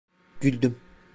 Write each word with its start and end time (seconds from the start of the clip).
Güldüm. 0.41 0.79